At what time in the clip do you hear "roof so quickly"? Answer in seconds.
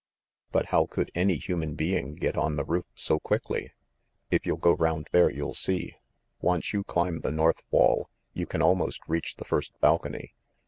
2.65-3.71